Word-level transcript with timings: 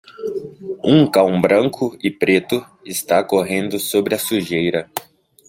Um 0.83 1.05
cão 1.05 1.39
branco 1.39 1.95
e 2.03 2.09
preto 2.09 2.65
está 2.83 3.23
correndo 3.23 3.77
sobre 3.77 4.15
a 4.15 4.17
sujeira. 4.17 4.89